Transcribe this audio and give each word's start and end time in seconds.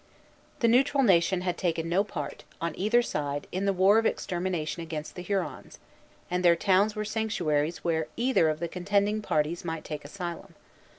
The 0.61 0.67
Neutral 0.67 1.03
Nation 1.03 1.41
had 1.41 1.59
taken 1.59 1.87
no 1.87 2.03
part, 2.03 2.43
on 2.59 2.75
either 2.75 3.03
side, 3.03 3.45
in 3.51 3.65
the 3.65 3.71
war 3.71 3.99
of 3.99 4.05
extermination 4.07 4.81
against 4.81 5.13
the 5.13 5.21
Hurons; 5.21 5.77
and 6.31 6.43
their 6.43 6.55
towns 6.55 6.95
were 6.95 7.05
sanctuaries 7.05 7.83
where 7.83 8.07
either 8.17 8.49
of 8.49 8.59
the 8.59 8.67
contending 8.67 9.21
parties 9.21 9.63
might 9.63 9.83
take 9.83 10.03
asylum. 10.03 10.55